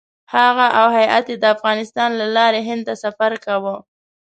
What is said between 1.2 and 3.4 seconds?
یې د افغانستان له لارې هند ته سفر